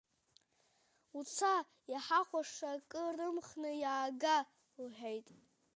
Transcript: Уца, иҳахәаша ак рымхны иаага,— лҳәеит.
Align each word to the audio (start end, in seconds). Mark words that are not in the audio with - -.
Уца, 1.17 1.53
иҳахәаша 1.93 2.69
ак 2.75 2.91
рымхны 3.15 3.71
иаага,— 3.83 4.37
лҳәеит. 4.85 5.27